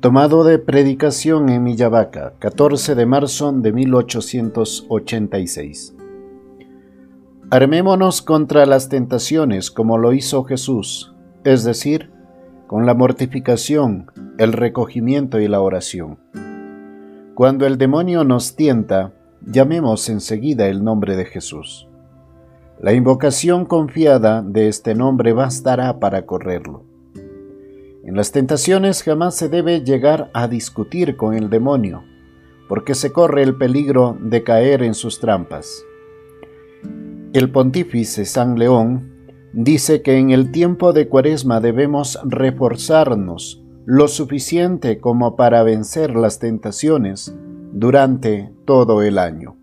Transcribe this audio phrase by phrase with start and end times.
[0.00, 5.94] Tomado de predicación en Millavaca, 14 de marzo de 1886.
[7.50, 11.14] Armémonos contra las tentaciones como lo hizo Jesús,
[11.44, 12.10] es decir,
[12.66, 16.18] con la mortificación, el recogimiento y la oración.
[17.34, 19.12] Cuando el demonio nos tienta,
[19.42, 21.90] llamemos enseguida el nombre de Jesús.
[22.80, 26.84] La invocación confiada de este nombre bastará para correrlo.
[28.02, 32.02] En las tentaciones jamás se debe llegar a discutir con el demonio,
[32.68, 35.84] porque se corre el peligro de caer en sus trampas.
[37.32, 44.98] El pontífice San León dice que en el tiempo de Cuaresma debemos reforzarnos lo suficiente
[44.98, 47.34] como para vencer las tentaciones
[47.72, 49.59] durante todo el año.